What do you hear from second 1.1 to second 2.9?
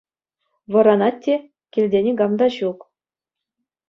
те— килте никам та ҫук.